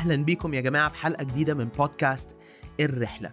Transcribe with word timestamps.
أهلا 0.00 0.24
بيكم 0.24 0.54
يا 0.54 0.60
جماعة 0.60 0.88
في 0.88 0.96
حلقة 0.96 1.24
جديدة 1.24 1.54
من 1.54 1.64
بودكاست 1.64 2.36
الرحلة. 2.80 3.32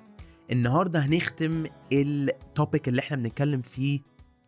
النهارده 0.52 1.00
هنختم 1.00 1.66
ال 1.94 2.09
topic 2.09 2.88
اللي 2.88 3.00
إحنا 3.00 3.18
بنتكلم 3.18 3.62
فيه 3.62 4.00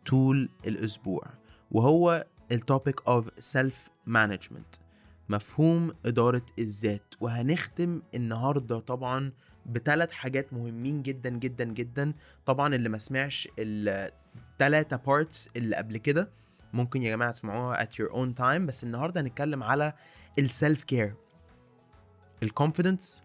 طول 0.05 0.49
الأسبوع 0.67 1.23
وهو 1.71 2.25
ال 2.51 2.60
topic 2.60 3.07
of 3.07 3.29
self 3.39 3.89
management 4.05 4.75
مفهوم 5.29 5.91
إدارة 6.05 6.45
الذات. 6.59 7.13
وهنختم 7.21 8.01
النهارده 8.15 8.79
طبعا 8.79 9.31
بثلاث 9.65 10.11
حاجات 10.11 10.53
مهمين 10.53 11.01
جدا 11.01 11.29
جدا 11.29 11.63
جدا. 11.63 12.13
طبعا 12.45 12.75
اللي 12.75 12.89
ما 12.89 12.97
سمعش 12.97 13.47
الثلاثه 13.59 14.97
parts 14.97 15.49
اللي 15.55 15.75
قبل 15.75 15.97
كده 15.97 16.29
ممكن 16.73 17.03
يا 17.03 17.09
جماعة 17.09 17.31
تسمعوها 17.31 17.85
at 17.85 17.89
your 17.89 18.11
own 18.13 18.39
time. 18.39 18.61
بس 18.67 18.83
النهارده 18.83 19.21
هنتكلم 19.21 19.63
على 19.63 19.93
ال 20.39 20.48
self 20.48 20.83
care 20.83 21.15
ال 22.43 22.50
confidence 22.50 23.23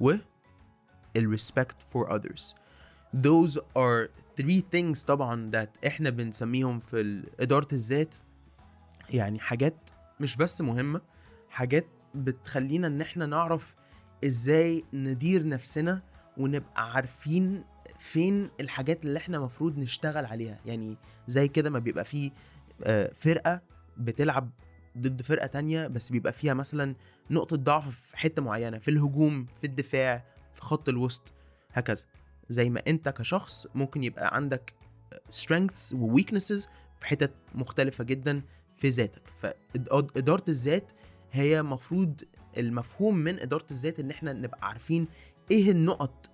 و 0.00 0.14
ال 1.16 1.23
respect 1.23 1.76
for 1.82 2.08
others. 2.10 2.54
Those 3.16 3.58
are 3.76 4.08
three 4.40 4.60
things 4.74 5.04
طبعا 5.04 5.50
that 5.54 5.86
إحنا 5.86 6.10
بنسميهم 6.10 6.80
في 6.80 7.22
إدارة 7.40 7.68
الذات. 7.72 8.14
يعني 9.10 9.38
حاجات 9.38 9.90
مش 10.20 10.36
بس 10.36 10.60
مهمة 10.60 11.00
حاجات 11.50 11.86
بتخلينا 12.14 12.86
إن 12.86 13.00
إحنا 13.00 13.26
نعرف 13.26 13.74
إزاي 14.24 14.84
ندير 14.92 15.48
نفسنا 15.48 16.02
ونبقى 16.36 16.92
عارفين 16.92 17.64
فين 17.98 18.50
الحاجات 18.60 19.04
اللي 19.04 19.18
إحنا 19.18 19.38
مفروض 19.40 19.78
نشتغل 19.78 20.24
عليها. 20.24 20.58
يعني 20.66 20.96
زي 21.28 21.48
كده 21.48 21.70
ما 21.70 21.78
بيبقى 21.78 22.04
فيه 22.04 22.30
آه، 22.84 23.10
فرقة 23.14 23.60
بتلعب 23.96 24.50
ضد 24.98 25.22
فرقة 25.22 25.46
تانية 25.46 25.86
بس 25.86 26.10
بيبقى 26.10 26.32
فيها 26.32 26.54
مثلا 26.54 26.94
نقطة 27.30 27.56
ضعف 27.56 28.00
في 28.00 28.16
حتة 28.16 28.42
معينة 28.42 28.78
في 28.78 28.90
الهجوم 28.90 29.46
في 29.60 29.64
الدفاع 29.66 30.24
في 30.54 30.62
خط 30.62 30.88
الوسط 30.88 31.32
هكذا. 31.72 32.04
زي 32.48 32.70
ما 32.70 32.82
أنت 32.86 33.08
كشخص 33.08 33.66
ممكن 33.74 34.04
يبقى 34.04 34.36
عندك 34.36 34.74
strengths 35.14 35.92
و 35.94 36.18
weaknesses 36.18 36.68
في 37.00 37.06
حتت 37.06 37.32
مختلفة 37.54 38.04
جدا 38.04 38.42
في 38.76 38.88
ذاتك. 38.88 39.22
فإدارة 39.42 40.44
الذات 40.48 40.92
هي 41.32 41.62
مفروض 41.62 42.20
المفهوم 42.58 43.16
من 43.16 43.40
إدارة 43.40 43.66
الذات 43.70 44.00
إن 44.00 44.10
إحنا 44.10 44.32
نبقى 44.32 44.58
عارفين 44.68 45.08
إيه 45.50 45.70
النقط 45.70 46.30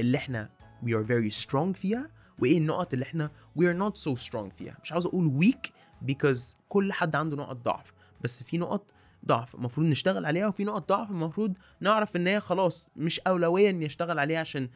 اللي 0.00 0.18
إحنا 0.18 0.50
we 0.84 0.88
are 0.88 1.06
very 1.08 1.44
strong 1.46 1.72
فيها 1.74 2.10
وإيه 2.38 2.58
النقط 2.58 2.92
اللي 2.92 3.02
إحنا 3.02 3.30
we 3.58 3.62
are 3.62 3.78
not 3.82 4.00
so 4.00 4.14
strong 4.26 4.54
فيها. 4.58 4.76
مش 4.82 4.92
عاوز 4.92 5.06
أقول 5.06 5.40
weak 5.44 5.70
because 6.10 6.54
كل 6.68 6.92
حد 6.92 7.16
عنده 7.16 7.36
نقط 7.36 7.56
ضعف. 7.56 7.92
بس 8.20 8.42
في 8.42 8.58
نقط 8.58 8.92
ضعف 9.26 9.54
المفروض 9.54 9.86
نشتغل 9.86 10.26
عليها 10.26 10.46
وفي 10.46 10.64
نقط 10.64 10.88
ضعف 10.88 11.10
المفروض 11.10 11.58
نعرف 11.80 12.16
إن 12.16 12.26
هي 12.26 12.40
خلاص 12.40 12.88
مش 12.96 13.20
أولوية 13.20 13.70
إني 13.70 13.86
أشتغل 13.86 14.18
عليها 14.18 14.40
عشان 14.40 14.68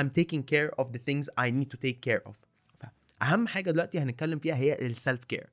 I'm 0.00 0.06
taking 0.20 0.40
care 0.40 0.84
of 0.84 0.88
the 0.88 0.98
things 0.98 1.26
I 1.40 1.50
need 1.50 1.68
to 1.70 1.78
take 1.88 2.00
care 2.08 2.30
of. 2.30 2.34
فاهم 3.20 3.46
حاجة 3.46 3.70
دلوقتي 3.70 3.98
هنتكلم 3.98 4.38
فيها 4.38 4.54
هي 4.54 4.86
ال 4.86 4.94
self 4.94 5.24
care 5.24 5.50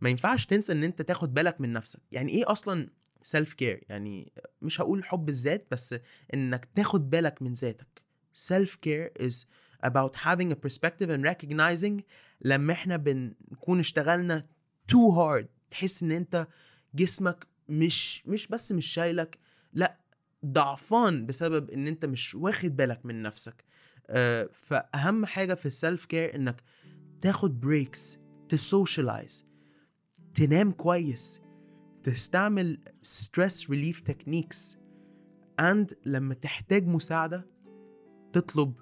ما 0.00 0.10
ينفعش 0.10 0.46
تنسى 0.46 0.72
إن 0.72 0.84
أنت 0.84 1.02
تاخد 1.02 1.34
بالك 1.34 1.60
من 1.60 1.72
نفسك. 1.72 2.00
يعني 2.12 2.32
إيه 2.32 2.50
أصلا 2.52 2.88
self 3.22 3.52
care 3.52 3.84
يعني 3.88 4.32
مش 4.62 4.80
هقول 4.80 5.04
حب 5.04 5.28
الذات 5.28 5.66
بس 5.70 5.94
إنك 6.34 6.68
تاخد 6.74 7.10
بالك 7.10 7.42
من 7.42 7.52
ذاتك. 7.52 8.02
self 8.32 8.74
care 8.76 9.12
is 9.20 9.34
about 9.86 10.16
having 10.16 10.52
a 10.52 10.56
perspective 10.68 11.08
and 11.08 11.24
recognizing 11.30 12.02
لما 12.40 12.72
إحنا 12.72 12.96
بنكون 12.96 13.78
اشتغلنا 13.78 14.46
too 14.94 15.16
hard. 15.16 15.46
تحس 15.70 16.02
إن 16.02 16.10
أنت 16.12 16.46
جسمك 16.94 17.46
مش 17.68 18.26
مش 18.26 18.48
بس 18.48 18.72
مش 18.72 18.86
شايلك 18.86 19.38
لأ 19.72 19.98
ضعفان 20.46 21.26
بسبب 21.26 21.70
إن 21.70 21.86
أنت 21.86 22.04
مش 22.04 22.34
واخد 22.34 22.76
بالك 22.76 23.06
من 23.06 23.22
نفسك. 23.22 23.64
آه 24.06 24.48
فأهم 24.52 25.26
حاجة 25.26 25.54
في 25.54 25.66
ال 25.66 25.74
self 25.74 26.04
care 26.04 26.34
إنك 26.34 26.62
تاخد 27.20 27.60
breaks 27.60 28.18
ت 28.48 28.58
socialize 28.58 29.46
تنام 30.34 30.72
كويس 30.72 31.40
تستعمل 32.02 32.80
stress 33.02 33.70
relief 33.70 34.00
techniques 34.00 34.78
and 35.60 35.92
لما 36.06 36.34
تحتاج 36.34 36.86
مساعدة 36.86 37.46
تطلب 38.32 38.74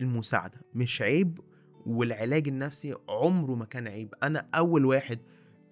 المساعدة. 0.00 0.60
مش 0.74 1.02
عيب 1.02 1.40
والعلاج 1.86 2.48
النفسي 2.48 2.94
عمره 3.08 3.54
ما 3.54 3.64
كان 3.64 3.88
عيب. 3.88 4.14
أنا 4.22 4.48
أول 4.54 4.84
واحد 4.84 5.18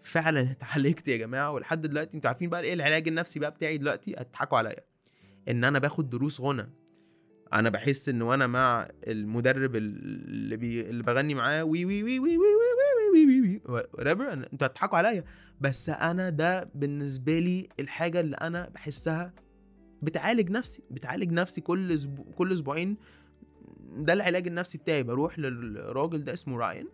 فعلا 0.01 0.41
اتعالجت 0.51 1.09
يا 1.09 1.17
جماعة 1.17 1.51
ولحد 1.51 1.83
دلوقتي 1.83 2.17
أنتوا 2.17 2.29
عارفين 2.29 2.51
بقى 2.51 2.61
إيه 2.63 2.75
العلاج 2.75 3.09
النفسي 3.09 3.39
بقى 3.41 3.51
بتاعي 3.51 3.79
دلوقتي 3.79 4.15
هتضحكوا 4.19 4.59
عليا 4.59 4.85
ان 5.49 5.65
أنا 5.65 5.79
باخد 5.79 6.11
دروس 6.11 6.41
غنى 6.41 6.71
أنا 7.53 7.71
بحس 7.71 8.09
ان 8.09 8.23
وأنا 8.23 8.47
مع 8.47 8.89
المدرب 9.07 9.77
اللي 9.77 10.57
بي... 10.57 10.81
اللي 10.81 11.03
بغني 11.03 11.35
معاه 11.35 11.65
وي 11.65 11.85
وي 11.85 12.03
وي 12.03 12.19
وي 12.19 12.37
وي 12.37 12.37
وي 12.37 13.27
وي 13.27 13.41
وي 13.41 13.61
وي 13.69 13.81
whatever 13.81 14.33
أنتوا 14.53 14.67
هتضحكوا 14.67 14.99
عليا 14.99 15.25
بس 15.61 15.89
أنا 15.89 16.31
ده 16.31 16.71
بالنسبة 16.75 17.39
لي 17.39 17.69
الحاجة 17.81 18.21
اللي 18.21 18.37
أنا 18.37 18.69
بحسها 18.69 19.33
بتعالج 20.03 20.51
نفسي 20.51 20.83
بتعالج 20.91 21.33
نفسي 21.33 21.61
كل 21.61 21.93
أسبوع 21.93 22.27
كل 22.35 22.53
أسبوعين 22.53 22.97
ده 23.97 24.13
العلاج 24.13 24.47
النفسي 24.47 24.79
بتاعي 24.79 25.03
بروح 25.03 25.39
للراجل 25.39 26.25
ده 26.25 26.33
اسمه 26.33 26.57
راين 26.59 26.89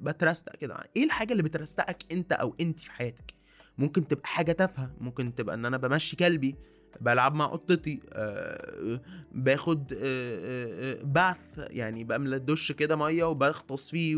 بترستق 0.00 0.56
كده. 0.56 0.76
إيه 0.96 1.04
الحاجة 1.04 1.32
اللي 1.32 1.42
بترستقك 1.42 1.96
أنت 2.12 2.32
أو 2.32 2.54
انت 2.60 2.80
في 2.80 2.92
حياتك؟ 2.92 3.34
ممكن 3.78 4.08
تبقى 4.08 4.28
حاجة 4.28 4.52
تافهة 4.52 4.90
ممكن 5.00 5.34
تبقى 5.34 5.54
إن 5.54 5.64
أنا 5.66 5.76
بمشي 5.76 6.16
كلبي 6.16 6.54
بلعب 7.00 7.34
مع 7.34 7.46
قطتي 7.46 8.00
آه 8.12 9.00
باخد 9.32 9.92
آه 9.92 9.98
آه 10.02 11.02
بعث 11.02 11.38
يعني 11.58 12.04
بملى 12.04 12.36
الدش 12.36 12.72
كده 12.72 12.96
مية 12.96 13.24
وبغطس 13.24 13.90
فيه 13.90 14.16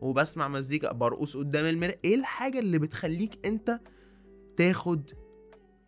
وبسمع 0.00 0.48
مزيكا 0.48 0.92
برقص 0.92 1.36
قدام 1.36 1.64
المرايه 1.64 2.00
إيه 2.04 2.14
الحاجة 2.14 2.58
اللي 2.58 2.78
بتخليك 2.78 3.46
أنت 3.46 3.80
تاخد 4.56 5.10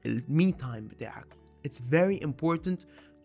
ال 0.06 0.21
me 0.21 0.52
time 0.52 0.88
بتاعك؟ 0.88 1.26
It's 1.68 1.78
very 1.78 2.24
important 2.28 2.78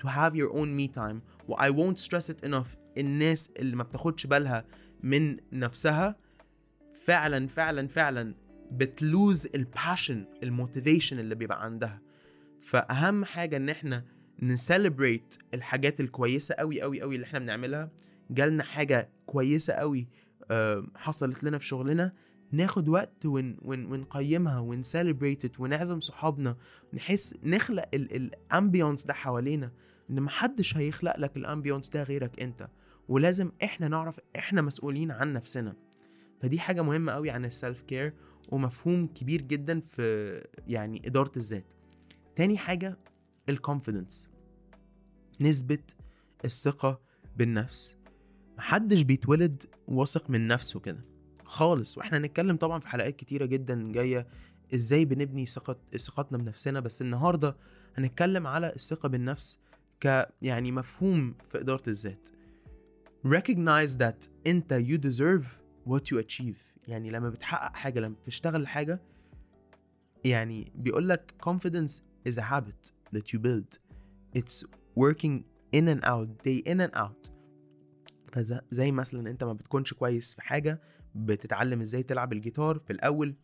to 0.04 0.08
have 0.08 0.36
your 0.36 0.52
own 0.60 0.70
me 0.80 0.88
time. 0.88 1.22
و 1.48 1.56
I 1.56 1.70
won't 1.70 2.04
stress 2.04 2.30
it 2.34 2.50
enough. 2.50 2.78
الناس 2.98 3.52
اللي 3.60 3.76
ما 3.76 3.84
بتاخدش 3.84 4.28
بالها 4.28 4.66
من 5.04 5.38
نفسها 5.52 6.16
فعلا 7.06 7.48
فعلا 7.48 7.88
فعلا 7.88 8.36
بت 8.72 8.97
lose 8.97 9.48
ال 9.56 9.64
passion 9.64 10.26
ال 10.44 10.50
motivation 10.50 11.20
اللي 11.20 11.36
بيبقى 11.36 11.64
عندها. 11.64 12.02
فأهم 12.62 13.26
حاجة 13.26 13.58
إن 13.58 13.70
إحنا 13.70 14.06
ن 14.42 14.51
celebrate 14.51 15.38
الحاجات 15.54 16.00
الكويسة 16.00 16.56
قوي 16.56 16.82
قوي 16.82 17.02
قوي 17.02 17.16
اللي 17.16 17.26
إحنا 17.26 17.40
بنعملها. 17.40 17.90
جالنا 18.30 18.64
حاجة 18.64 19.10
كويسة 19.26 19.74
قوي 19.74 20.08
حصلت 20.96 21.44
لنا 21.44 21.58
في 21.58 21.66
شغلنا. 21.66 22.14
ناخد 22.52 22.90
وقت 22.90 23.26
ون 23.26 23.58
ون 23.62 23.86
ونقيمها 23.86 24.60
ون 24.60 24.78
celebrate 24.78 25.60
ونعزم 25.60 26.00
صحابنا. 26.00 26.58
نحس 26.94 27.36
نخلق 27.44 27.90
ال 27.94 28.06
ambience 28.06 29.06
ده 29.06 29.14
حوالينا. 29.14 29.72
إن 30.10 30.22
محدش 30.22 30.78
هيخلق 30.78 31.20
لك 31.20 31.38
ال 31.38 31.43
ambience 31.43 31.90
ده 31.90 32.04
غيرك 32.04 32.42
أنت 32.42 32.68
ولازم 33.08 33.52
إحنا 33.64 33.88
نعرف 33.88 34.20
إحنا 34.38 34.62
مسؤولين 34.62 35.12
عن 35.12 35.34
نفسنا. 35.34 35.76
فدي 36.42 36.60
حاجة 36.60 36.82
مهمة 36.82 37.12
قوي 37.12 37.30
عن 37.30 37.46
ال 37.46 37.53
self 37.53 37.82
care 37.82 38.14
ومفهوم 38.50 39.08
كبير 39.08 39.42
جدا 39.42 39.80
في 39.80 40.44
يعني 40.68 41.02
إدارة 41.06 41.32
الذات. 41.38 41.74
تاني 42.36 42.58
حاجة 42.58 42.98
الكونفيدنس 43.50 44.30
نسبة 45.42 45.80
الثقة 46.46 47.02
بالنفس. 47.38 47.98
محدش 48.58 49.02
بيتولد 49.02 49.64
واثق 49.88 50.30
من 50.30 50.48
نفسه 50.48 50.80
كده 50.80 51.06
خالص. 51.46 51.98
وإحنا 51.98 52.18
هنتكلم 52.18 52.56
طبعا 52.56 52.80
في 52.80 52.88
حلقات 52.88 53.16
كتيرة 53.16 53.46
جدا 53.46 53.92
جاية 53.92 54.28
إزاي 54.74 55.06
بنبني 55.06 55.46
ثقة 55.46 55.80
ثقتنا 55.98 56.38
بنفسنا. 56.38 56.80
بس 56.80 57.02
النهارده 57.02 57.58
هنتكلم 57.96 58.48
على 58.48 58.74
الثقة 58.76 59.10
بالنفس 59.10 59.60
ك 60.00 60.28
يعني 60.42 60.72
مفهوم 60.72 61.36
في 61.50 61.60
إدارة 61.60 61.84
الذات. 61.88 62.28
Recognize 63.28 63.98
that 63.98 64.30
أنت 64.48 64.74
you 64.74 64.98
deserve 64.98 65.46
what 65.90 66.02
you 66.12 66.20
achieve. 66.24 66.58
يعني 66.88 67.10
لما 67.10 67.30
بتحقق 67.30 67.76
حاجة 67.76 68.00
لما 68.00 68.16
بتشتغل 68.16 68.68
حاجة 68.68 69.02
يعني 70.26 70.72
بيقول 70.76 71.10
لك 71.10 71.34
confidence 71.50 72.02
is 72.30 72.38
a 72.38 72.42
habit 72.44 72.92
that 73.16 73.34
you 73.34 73.40
build. 73.40 73.80
It's 74.40 74.64
working 75.00 75.44
in 75.76 75.88
and 75.88 76.04
out 76.06 76.28
day 76.48 76.62
in 76.72 76.80
and 76.82 76.96
out. 76.96 77.32
فزي 78.32 78.92
مثلا 78.92 79.30
أنت 79.30 79.44
ما 79.44 79.54
بتكونش 79.54 79.94
كويس 79.94 80.36
في 80.36 80.42
حاجة 80.42 80.82
بتتعلم 81.16 81.80
إزاي 81.80 82.04
تلعب 82.04 82.34
الجيتار 82.34 82.80
في 82.80 82.94
الأول 82.94 83.36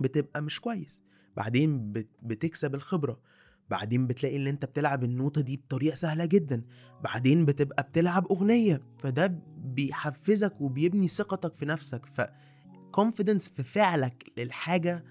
بتبقى 0.00 0.42
مش 0.42 0.60
كويس. 0.60 1.02
بعدين 1.36 1.92
بتكسب 2.22 2.74
الخبرة. 2.74 3.20
بعدين 3.70 4.06
بتلاقي 4.06 4.36
ان 4.36 4.46
انت 4.46 4.64
بتلعب 4.64 5.04
النوتة 5.04 5.40
دي 5.40 5.56
بطريقة 5.56 5.94
سهلة 5.94 6.24
جدا. 6.24 6.62
بعدين 7.04 7.44
بتبقى 7.44 7.82
بتلعب 7.82 8.26
أغنية 8.30 8.82
فده 8.98 9.38
بيحفزك 9.58 10.60
وبيبني 10.60 11.08
ثقتك 11.08 11.54
في 11.54 11.64
نفسك. 11.66 12.06
ف 12.06 12.20
confidence 13.00 13.52
في 13.54 13.62
فعلك 13.62 14.32
للحاجة 14.38 15.04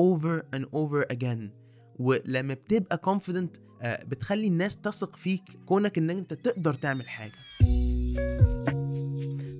over 0.00 0.42
and 0.56 0.62
over 0.64 1.04
again. 1.16 1.50
ولما 1.98 2.54
بتبقى 2.54 3.00
confident 3.06 3.60
آه، 3.82 4.04
بتخلي 4.04 4.46
الناس 4.46 4.76
تثق 4.76 5.16
فيك 5.16 5.42
كونك 5.66 5.98
ان 5.98 6.10
أنت 6.10 6.34
تقدر 6.34 6.74
تعمل 6.74 7.08
حاجة. 7.08 7.32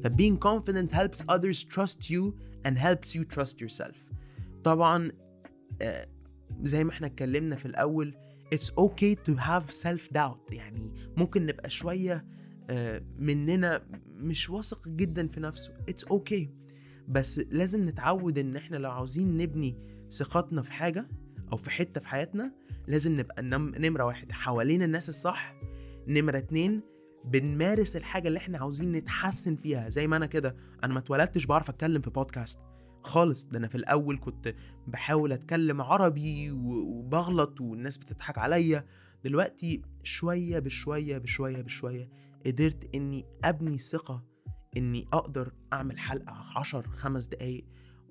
ف 0.02 0.06
being 0.06 0.36
confident 0.38 0.92
helps 0.92 1.20
others 1.34 1.64
trust 1.74 2.10
you 2.10 2.32
and 2.66 2.76
helps 2.78 3.14
you 3.14 3.24
trust 3.36 3.54
yourself. 3.60 3.96
طبعا 4.64 5.12
آه، 5.82 6.06
زي 6.62 6.84
ما 6.84 6.90
إحنا 6.90 7.06
اتكلمنا 7.06 7.56
في 7.56 7.66
الأول 7.66 8.14
it's 8.54 8.68
okay 8.70 9.14
to 9.28 9.32
have 9.40 9.70
self 9.70 10.12
doubt 10.16 10.52
يعني 10.52 10.94
ممكن 11.16 11.46
نبقى 11.46 11.70
شوية 11.70 12.24
آه، 12.70 13.02
مننا 13.18 13.82
مش 14.16 14.50
واثق 14.50 14.88
جدا 14.88 15.28
في 15.28 15.40
نفسه. 15.40 15.72
It's 15.90 16.04
okay. 16.12 16.46
بس 17.08 17.38
لازم 17.38 17.88
نتعود 17.88 18.38
إن 18.38 18.56
إحنا 18.56 18.76
لو 18.76 18.90
عاوزين 18.90 19.36
نبني 19.36 19.76
ثقتنا 20.10 20.62
في 20.62 20.72
حاجة 20.72 21.08
أو 21.52 21.56
في 21.56 21.70
حتة 21.70 22.00
في 22.00 22.08
حياتنا 22.08 22.52
لازم 22.86 23.20
نبقى 23.20 23.42
نم- 23.42 23.72
نمرة 23.78 24.04
واحد 24.04 24.32
حوالين 24.32 24.82
الناس 24.82 25.08
الصح 25.08 25.54
نمرة 26.08 26.38
اتنين 26.38 26.80
بنمارس 27.24 27.96
الحاجة 27.96 28.28
اللي 28.28 28.38
إحنا 28.38 28.58
عاوزين 28.58 28.92
نتحسن 28.92 29.56
فيها. 29.56 29.88
زي 29.88 30.06
ما 30.06 30.16
أنا 30.16 30.26
كده 30.26 30.56
أنا 30.84 30.92
ما 30.92 30.98
اتولدتش 30.98 31.46
بعرف 31.46 31.68
أتكلم 31.68 32.02
في 32.02 32.10
بودكاست 32.10 32.58
خالص. 33.02 33.44
ده 33.44 33.58
أنا 33.58 33.68
في 33.68 33.74
الأول 33.74 34.18
كنت 34.18 34.54
بحاول 34.86 35.32
أتكلم 35.32 35.80
عربي 35.82 36.50
وبغلط 36.50 37.60
والناس 37.60 37.98
بتضحك 37.98 38.38
عليا. 38.38 38.86
دلوقتي 39.24 39.82
شوية 40.02 40.58
بشوية 40.58 41.18
بشوية 41.18 41.62
بشوية 41.62 42.10
قدرت 42.46 42.94
إني 42.94 43.24
أبني 43.44 43.78
ثقة 43.78 44.24
إني 44.76 45.06
أقدر 45.12 45.52
أعمل 45.72 45.98
حلقة 45.98 46.42
عشر 46.56 46.88
خمس 46.88 47.26
دقايق 47.26 47.64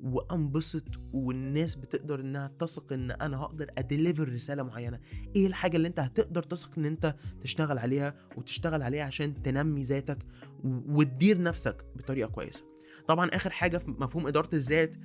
وأنبسط 0.03 0.83
والناس 1.13 1.75
بتقدر 1.75 2.19
إنها 2.19 2.47
تثق 2.47 2.93
إن 2.93 3.11
أنا 3.11 3.37
هقدر 3.37 3.71
اديليفر 3.77 4.29
رسالة 4.33 4.63
معينة. 4.63 4.99
إيه 5.35 5.47
الحاجة 5.47 5.77
اللي 5.77 5.87
أنت 5.87 5.99
هتقدر 5.99 6.43
تثق 6.43 6.79
إن 6.79 6.85
أنت 6.85 7.15
تشتغل 7.41 7.77
عليها 7.77 8.15
وتشتغل 8.37 8.81
عليها 8.81 9.03
عشان 9.03 9.41
تنمي 9.43 9.81
ذاتك 9.81 10.17
وتدير 10.63 11.41
نفسك 11.41 11.85
بطريقة 11.95 12.29
كويسة؟ 12.29 12.65
طبعا 13.07 13.27
آخر 13.27 13.49
حاجة 13.49 13.77
في 13.77 13.91
مفهوم 13.91 14.27
إدارة 14.27 14.49
الذات 14.55 14.95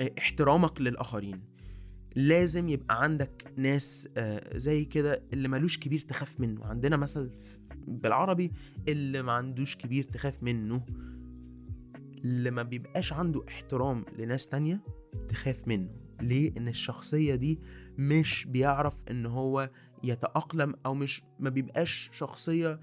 آه، 0.00 0.10
احترامك 0.18 0.80
للآخرين. 0.80 1.42
لازم 2.16 2.68
يبقى 2.68 3.02
عندك 3.02 3.52
ناس 3.56 4.08
آه، 4.16 4.58
زي 4.58 4.84
كده 4.84 5.22
اللي 5.32 5.48
ملوش 5.48 5.78
كبير 5.78 6.00
تخاف 6.00 6.40
منه. 6.40 6.64
عندنا 6.64 6.96
مثل 6.96 7.30
بالعربي 7.86 8.52
اللي 8.88 9.22
ما 9.22 9.32
عندوش 9.32 9.76
كبير 9.76 10.04
تخاف 10.04 10.42
منه. 10.42 10.86
اللي 12.24 12.50
ما 12.50 12.62
بيبقاش 12.62 13.12
عنده 13.12 13.44
احترام 13.48 14.04
لناس 14.18 14.48
تانية 14.48 14.80
تخاف 15.28 15.68
منه. 15.68 15.90
ليه؟ 16.20 16.52
إن 16.56 16.68
الشخصية 16.68 17.34
دي 17.34 17.60
مش 17.98 18.44
بيعرف 18.44 18.96
إن 19.10 19.26
هو 19.26 19.70
يتأقلم 20.04 20.74
أو 20.86 20.94
مش 20.94 21.22
ما 21.40 21.50
بيبقاش 21.50 22.10
شخصية 22.12 22.80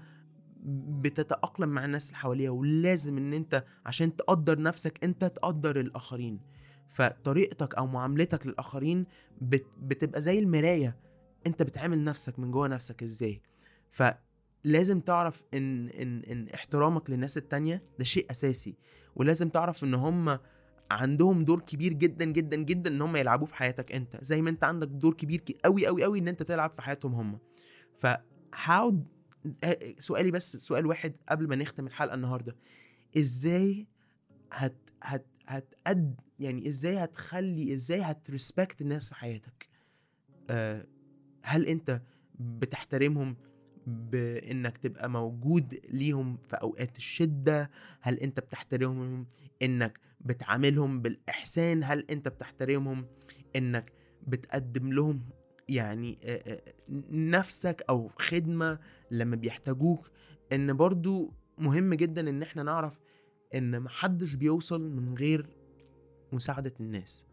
بتتأقلم 0.62 1.68
مع 1.68 1.84
الناس 1.84 2.06
اللي 2.06 2.16
حواليها 2.18 2.50
ولازم 2.50 3.16
إن 3.18 3.32
أنت 3.32 3.64
عشان 3.86 4.16
تقدر 4.16 4.60
نفسك 4.62 5.04
أنت 5.04 5.24
تقدر 5.24 5.80
الآخرين. 5.80 6.40
فطريقتك 6.88 7.74
أو 7.74 7.86
معاملتك 7.86 8.46
للآخرين 8.46 9.06
بت 9.40 9.66
بتبقى 9.82 10.22
زي 10.22 10.38
المراية. 10.38 10.96
أنت 11.46 11.62
بتعامل 11.62 12.04
نفسك 12.04 12.38
من 12.38 12.50
جوه 12.50 12.68
نفسك 12.68 13.02
إزاي. 13.02 13.42
فلازم 13.90 15.00
تعرف 15.00 15.42
ان 15.54 15.88
ان 15.88 16.18
إن 16.22 16.48
احترامك 16.54 17.10
للناس 17.10 17.38
التانية 17.38 17.82
ده 17.98 18.04
شيء 18.04 18.30
أساسي. 18.30 18.76
ولازم 19.16 19.48
تعرف 19.48 19.84
إن 19.84 19.94
هم 19.94 20.38
عندهم 20.90 21.44
دور 21.44 21.60
كبير 21.60 21.92
جدا 21.92 22.24
جدا 22.24 22.56
جدا 22.56 22.90
إن 22.90 23.02
هم 23.02 23.16
يلعبوه 23.16 23.46
في 23.46 23.54
حياتك 23.54 23.92
أنت. 23.92 24.16
زي 24.24 24.42
ما 24.42 24.50
أنت 24.50 24.64
عندك 24.64 24.88
دور 24.88 25.14
كبير 25.14 25.42
قوي 25.64 25.86
قوي 25.86 26.04
قوي 26.04 26.18
إن 26.18 26.28
أنت 26.28 26.42
تلعب 26.42 26.70
في 26.70 26.82
حياتهم 26.82 27.14
هم. 27.14 27.38
ف 27.94 28.06
how 28.56 28.92
سؤالي 29.98 30.30
بس 30.30 30.56
سؤال 30.56 30.86
واحد 30.86 31.12
قبل 31.28 31.48
ما 31.48 31.56
نختم 31.56 31.86
الحلقة 31.86 32.14
النهارده. 32.14 32.56
إزاي 33.18 33.86
هت 34.52 34.76
هت 35.02 35.26
هتقد 35.46 36.20
يعني 36.40 36.68
إزاي 36.68 36.96
هتخلي 37.04 37.74
إزاي 37.74 38.00
هترسبكت 38.00 38.80
الناس 38.80 39.08
في 39.08 39.14
حياتك؟ 39.14 39.68
آه 40.50 40.86
هل 41.42 41.66
أنت 41.66 42.02
بتحترمهم 42.40 43.36
بإنك 43.86 44.76
تبقى 44.78 45.10
موجود 45.10 45.80
ليهم 45.88 46.36
في 46.36 46.56
أوقات 46.56 46.96
الشدة؟ 46.96 47.70
هل 48.00 48.14
أنت 48.14 48.40
بتحترمهم 48.40 49.26
إنك 49.62 50.00
بتعاملهم 50.20 51.02
بالإحسان؟ 51.02 51.84
هل 51.84 52.06
أنت 52.10 52.28
بتحترمهم 52.28 53.06
إنك 53.56 53.92
بتقدم 54.26 54.92
لهم 54.92 55.22
يعني 55.70 56.18
نفسك 57.10 57.84
أو 57.88 58.10
خدمة 58.18 58.78
لما 59.10 59.36
بيحتاجوك. 59.36 60.10
إن 60.52 60.76
برضو 60.76 61.32
مهم 61.58 61.94
جدا 61.94 62.30
إن 62.30 62.42
إحنا 62.42 62.62
نعرف 62.62 63.00
إن 63.54 63.80
محدش 63.80 64.34
بيوصل 64.34 64.90
من 64.90 65.14
غير 65.14 65.46
مساعدة 66.32 66.72
الناس. 66.80 67.26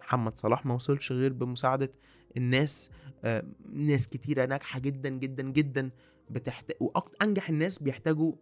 محمد 0.00 0.36
صلاح 0.36 0.66
ما 0.66 0.74
وصلش 0.74 1.12
غير 1.12 1.32
بمساعدة 1.32 1.92
الناس 2.36 2.90
ناس 3.72 4.08
كتيرة 4.08 4.46
ناجحة 4.46 4.80
جدا 4.80 5.08
جدا 5.08 5.42
جدا 5.42 5.90
بتحتاج 6.30 6.76
وانجح 6.80 7.48
الناس 7.48 7.82
بيحتاجوا 7.82 8.32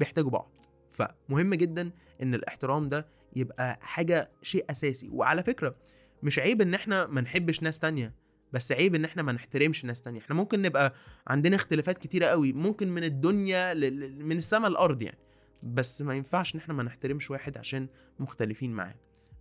بيحتاجوا 0.00 0.30
بعض. 0.30 0.52
فمهم 0.90 1.54
جدا 1.54 1.90
إن 2.22 2.34
الاحترام 2.34 2.88
ده 2.88 3.06
يبقى 3.36 3.78
حاجة 3.82 4.30
شيء 4.42 4.64
أساسي. 4.70 5.08
وعلى 5.08 5.42
فكرة 5.42 5.76
مش 6.22 6.38
عيب 6.38 6.60
إن 6.60 6.74
إحنا 6.74 7.06
ما 7.06 7.20
نحبش 7.20 7.62
ناس 7.62 7.78
تانية. 7.78 8.14
بس 8.56 8.72
عيب 8.72 8.94
إن 8.94 9.04
إحنا 9.04 9.22
ما 9.22 9.32
نحترمش 9.32 9.84
ناس 9.84 10.02
تانية. 10.02 10.20
إحنا 10.20 10.34
ممكن 10.34 10.62
نبقى 10.62 10.94
عندنا 11.26 11.56
اختلافات 11.56 11.98
كتيرة 11.98 12.26
قوي 12.26 12.52
ممكن 12.52 12.88
من 12.88 13.04
الدنيا 13.04 13.74
ل... 13.74 14.24
من 14.24 14.36
السماء 14.36 14.70
للأرض 14.70 15.02
يعني. 15.02 15.18
بس 15.62 16.02
ما 16.02 16.14
ينفعش 16.14 16.54
إن 16.54 16.60
إحنا 16.60 16.74
ما 16.74 16.82
نحترمش 16.82 17.30
واحد 17.30 17.58
عشان 17.58 17.88
مختلفين 18.18 18.72
معاه. 18.72 18.94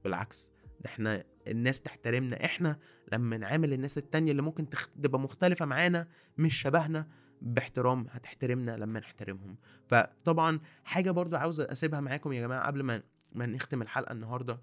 بالعكس 0.04 0.52
ده 0.82 0.90
إحنا 0.90 1.24
الناس 1.48 1.82
تحترمنا. 1.82 2.46
إحنا 2.46 2.80
لما 3.14 3.38
نعامل 3.38 3.74
الناس 3.74 3.98
التانية 3.98 4.32
اللي 4.32 4.42
ممكن 4.42 4.70
تخ... 4.70 4.88
تبقى 5.04 5.20
مختلفة 5.20 5.66
معانا 5.66 6.08
مش 6.38 6.62
شبهنا 6.62 7.08
باحترام 7.42 8.08
هتحترمنا 8.12 8.72
لما 8.72 9.00
نحترمهم. 9.00 9.58
فطبعا 9.88 10.60
حاجة 10.84 11.12
برضو 11.12 11.36
عاوز 11.36 11.62
أسيبها 11.62 12.00
معاكم 12.00 12.34
يا 12.34 12.42
جماعة 12.42 12.68
قبل 12.68 12.84
ما 12.84 13.04
ما 13.34 13.46
نختم 13.46 13.82
الحلقة 13.82 14.12
النهاردة. 14.12 14.62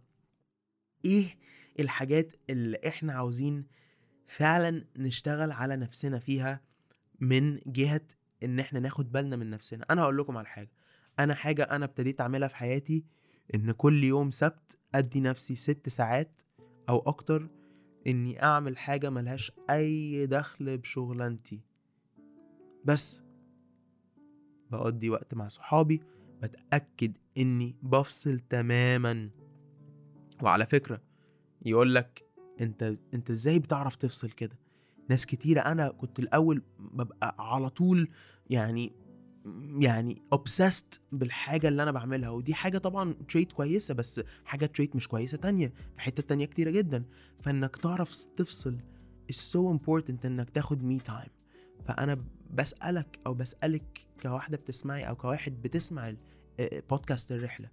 إيه 1.05 1.39
الحاجات 1.81 2.33
اللي 2.51 2.79
إحنا 2.89 3.13
عاوزين 3.13 3.82
فعلا 4.33 4.85
نشتغل 4.97 5.53
على 5.53 5.77
نفسنا 5.77 6.19
فيها 6.19 6.61
من 7.21 7.59
جهة 7.67 8.01
إن 8.43 8.61
إحنا 8.61 8.81
ناخد 8.81 9.13
بالنا 9.13 9.37
من 9.37 9.51
نفسنا. 9.51 9.85
أنا 9.91 10.03
هقول 10.03 10.19
لكم 10.19 10.37
على 10.37 10.47
حاجة. 10.47 10.71
أنا 11.19 11.35
حاجة 11.35 11.63
أنا 11.63 11.85
ابتديت 11.85 12.21
أعملها 12.21 12.49
في 12.49 12.57
حياتي 12.57 13.05
إن 13.55 13.73
كل 13.73 14.05
يوم 14.05 14.31
سبت 14.31 14.79
أدي 14.95 15.21
نفسي 15.21 15.55
ست 15.55 15.89
ساعات 15.89 16.41
أو 16.89 16.99
أكتر 16.99 17.49
إني 18.07 18.43
أعمل 18.43 18.79
حاجة 18.79 19.11
ملهاش 19.11 19.53
أي 19.71 20.27
دخل 20.27 20.79
بشغلانتي. 20.79 21.61
بس 22.85 23.23
بقضي 24.71 25.11
وقت 25.11 25.35
مع 25.35 25.49
صحابي 25.49 26.01
بتأكد 26.43 27.17
إني 27.39 27.77
بفصل 27.83 28.39
تماما. 28.39 29.31
وعلى 30.43 30.67
فكرة 30.67 31.03
يقول 31.65 31.95
لك 31.95 32.32
أنت 32.61 32.97
أنت 33.15 33.31
إزاي 33.31 33.59
بتعرف 33.59 33.97
تفصل 33.97 34.31
كده؟ 34.31 34.59
ناس 35.09 35.27
كتيرة 35.27 35.61
أنا 35.61 35.89
كنت 35.89 36.19
الأول 36.19 36.63
ببقى 36.79 37.37
على 37.39 37.71
طول 37.71 38.09
يعني 38.51 38.93
يعني 39.81 40.23
obsessed 40.35 40.99
بالحاجة 41.13 41.69
اللي 41.69 41.83
أنا 41.83 41.91
بعملها 41.91 42.29
ودي 42.31 42.55
حاجة 42.55 42.79
طبعا 42.79 43.13
trait 43.29 43.53
كويسة 43.53 43.95
بس 43.95 44.21
حاجة 44.45 44.67
trait 44.67 44.97
مش 44.97 45.09
كويسة 45.09 45.39
تانية 45.39 45.73
في 45.95 46.01
حتة 46.01 46.23
تانية 46.23 46.45
كتيرة 46.47 46.71
جدا. 46.71 47.05
فإنك 47.41 47.77
تعرف 47.77 48.25
تفصل 48.37 48.79
is 49.33 49.37
so 49.37 49.77
important 49.79 50.25
إنك 50.25 50.51
تاخد 50.51 50.83
me 50.85 50.99
time 50.99 51.29
فأنا 51.87 52.25
بسألك 52.51 53.19
أو 53.27 53.35
بسألك 53.35 54.07
كواحدة 54.23 54.57
بتسمعي 54.57 55.09
أو 55.09 55.17
كواحد 55.17 55.63
بتسمع 55.63 56.15
بودكاست 56.91 57.33
الرحلة 57.33 57.71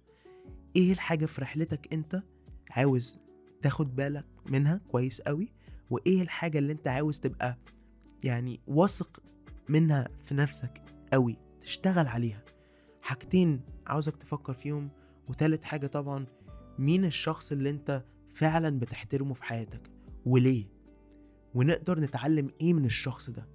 إيه 0.76 0.92
الحاجة 0.92 1.26
في 1.26 1.40
رحلتك 1.40 1.92
أنت 1.92 2.22
عاوز 2.70 3.18
تاخد 3.62 3.96
بالك 3.96 4.26
منها 4.46 4.80
كويس 4.88 5.20
قوي 5.20 5.52
وإيه 5.90 6.22
الحاجة 6.22 6.58
اللي 6.58 6.72
أنت 6.72 6.88
عاوز 6.88 7.20
تبقى 7.20 7.58
يعني 8.24 8.60
واثق 8.66 9.22
منها 9.68 10.08
في 10.22 10.34
نفسك 10.34 10.82
قوي 11.12 11.36
تشتغل 11.60 12.06
عليها. 12.06 12.44
حاجتين 13.02 13.60
عاوزك 13.86 14.16
تفكر 14.16 14.52
فيهم 14.54 14.90
وتالت 15.28 15.64
حاجة 15.64 15.86
طبعا 15.86 16.26
مين 16.78 17.04
الشخص 17.04 17.52
اللي 17.52 17.70
أنت 17.70 18.04
فعلا 18.30 18.78
بتحترمه 18.78 19.34
في 19.34 19.44
حياتك 19.44 19.90
وليه؟ 20.26 20.64
ونقدر 21.54 22.00
نتعلم 22.00 22.50
إيه 22.60 22.72
من 22.74 22.84
الشخص 22.84 23.30
ده؟ 23.30 23.48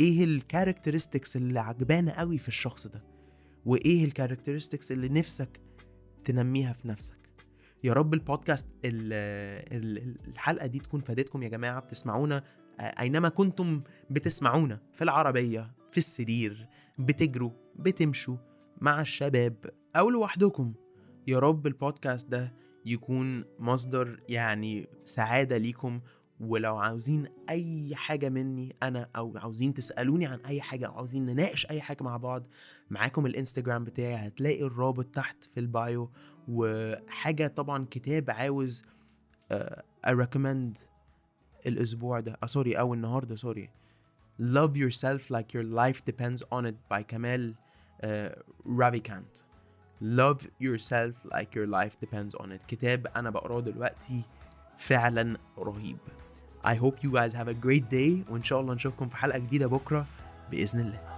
إيه 0.00 0.24
ال 0.24 0.31
characteristics 0.31 1.36
اللي 1.36 1.60
عجبانا 1.60 2.18
قوي 2.18 2.38
في 2.38 2.48
الشخص 2.48 2.86
ده؟ 2.86 3.04
وإيه 3.66 4.04
ال 4.04 4.09
characteristics 4.09 4.92
اللي 4.92 5.08
نفسك 5.08 5.60
تنميها 6.24 6.72
في 6.72 6.88
نفسك؟ 6.88 7.21
يا 7.84 7.92
رب 7.92 8.14
البودكاست 8.14 8.66
ال- 8.84 9.12
ال- 9.98 10.16
الحلقة 10.28 10.66
دي 10.66 10.78
تكون 10.78 11.00
فادتكم 11.00 11.42
يا 11.42 11.48
جماعة 11.48 11.80
بتسمعونا. 11.80 12.44
آه، 12.80 12.82
أينما 12.82 13.28
كنتم 13.28 13.82
بتسمعونا 14.10 14.80
في 14.92 15.04
العربية 15.04 15.70
في 15.90 15.98
السرير 15.98 16.68
بتجروا 16.98 17.50
بتمشوا 17.76 18.36
مع 18.80 19.00
الشباب 19.00 19.56
أو 19.96 20.10
لوحدكم 20.10 20.74
يا 21.26 21.38
رب 21.38 21.66
البودكاست 21.66 22.28
ده 22.28 22.52
يكون 22.86 23.44
مصدر 23.58 24.20
يعني 24.28 24.88
سعادة 25.04 25.56
ليكم 25.56 26.00
ولو 26.40 26.76
عاوزين 26.76 27.26
أي 27.50 27.96
حاجة 27.96 28.28
مني 28.28 28.76
أنا 28.82 29.08
أو 29.16 29.38
عاوزين 29.38 29.74
تسألوني 29.74 30.26
عن 30.26 30.38
أي 30.40 30.60
حاجة 30.60 30.86
أو 30.86 30.92
عاوزين 30.94 31.26
نناقش 31.26 31.66
أي 31.70 31.80
حاجة 31.80 32.02
مع 32.02 32.16
بعض 32.16 32.46
معاكم 32.90 33.26
الإنستجرام 33.26 33.84
بتاعي 33.84 34.14
هتلاقي 34.14 34.62
الرابط 34.62 35.04
تحت 35.06 35.44
في 35.44 35.60
ال 35.60 35.70
bio. 35.70 36.10
وحاجة 36.48 37.46
طبعا 37.46 37.86
كتاب 37.90 38.30
عاوز 38.30 38.82
ا 40.06 40.13
recommend 40.13 40.76
الأسبوع 41.66 42.20
ده 42.20 42.36
آه 42.42 42.46
sorry 42.46 42.78
أو 42.78 42.94
النهارده 42.94 43.36
sorry 43.36 43.70
Love 44.42 44.74
yourself 44.76 45.30
like 45.30 45.52
your 45.54 45.64
life 45.64 46.00
depends 46.10 46.42
on 46.52 46.64
it 46.66 46.74
by 46.94 47.00
كمال 47.00 47.54
رافيكانت 48.66 49.36
Love 50.02 50.42
yourself 50.60 51.14
like 51.34 51.54
your 51.54 51.66
life 51.66 51.94
depends 52.06 52.34
on 52.42 52.46
it. 52.52 52.66
كتاب 52.68 53.06
أنا 53.06 53.30
بقراه 53.30 53.60
دلوقتي 53.60 54.22
فعلا 54.78 55.36
رهيب. 55.58 55.98
I 56.63 56.75
hope 56.75 56.95
you 57.03 57.11
guys 57.11 57.33
have 57.33 57.47
a 57.47 57.53
great 57.65 57.89
day 57.89 58.23
وإن 58.29 58.43
شاء 58.43 58.59
الله 58.61 58.73
نشوفكم 58.73 59.07
في 59.09 59.17
حلقة 59.17 59.37
جديدة 59.37 59.67
بكرة 59.67 60.05
بإذن 60.51 60.79
الله 60.79 61.10